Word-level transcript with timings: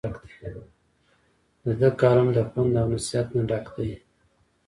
د 1.63 1.65
دۀ 1.79 1.89
کالم 1.99 2.27
د 2.33 2.37
پند 2.51 2.73
او 2.81 2.87
نصيحت 2.93 3.27
نه 3.35 3.41
ډک 3.49 3.65
دے۔ 3.75 3.87